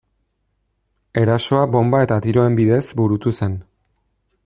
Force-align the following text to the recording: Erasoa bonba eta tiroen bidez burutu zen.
Erasoa 1.21 1.61
bonba 1.75 2.01
eta 2.07 2.19
tiroen 2.27 2.59
bidez 2.61 2.83
burutu 3.03 3.39
zen. 3.41 3.59